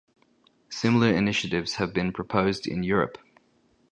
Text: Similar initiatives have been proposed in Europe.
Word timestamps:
Similar 0.71 1.13
initiatives 1.13 1.75
have 1.75 1.93
been 1.93 2.11
proposed 2.11 2.65
in 2.65 2.81
Europe. 2.81 3.19